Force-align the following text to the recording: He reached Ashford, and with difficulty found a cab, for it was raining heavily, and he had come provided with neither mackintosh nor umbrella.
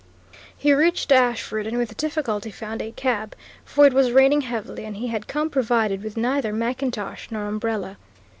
He 0.57 0.73
reached 0.73 1.11
Ashford, 1.11 1.67
and 1.67 1.77
with 1.77 1.95
difficulty 1.95 2.49
found 2.49 2.81
a 2.81 2.91
cab, 2.91 3.35
for 3.63 3.85
it 3.85 3.93
was 3.93 4.09
raining 4.11 4.41
heavily, 4.41 4.83
and 4.83 4.97
he 4.97 5.09
had 5.09 5.27
come 5.27 5.47
provided 5.51 6.01
with 6.03 6.17
neither 6.17 6.51
mackintosh 6.51 7.29
nor 7.29 7.45
umbrella. 7.45 7.97